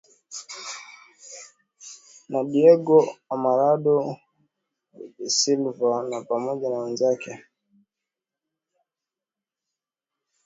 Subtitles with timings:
[2.31, 2.97] na Diego
[3.33, 3.95] Armando
[5.17, 7.31] da Silva na pamoja na wenzake